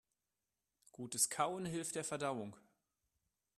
[0.93, 2.55] Gutes Kauen hilft der Verdauung.